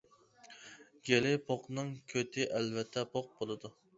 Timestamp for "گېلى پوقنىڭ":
1.09-1.93